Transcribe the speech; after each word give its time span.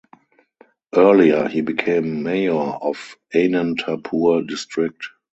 Earlier 0.95 1.47
he 1.47 1.61
became 1.61 2.23
Mayor 2.23 2.55
of 2.55 3.17
Anantapur 3.35 4.47
district. 4.47 5.05